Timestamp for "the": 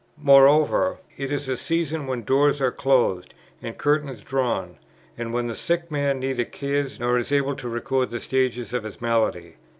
5.45-5.55, 8.09-8.19